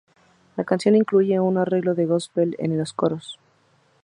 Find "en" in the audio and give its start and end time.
2.57-2.75